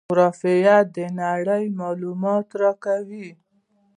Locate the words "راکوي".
2.61-3.29